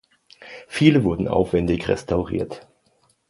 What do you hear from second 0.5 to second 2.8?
Viele wurden aufwendig restauriert.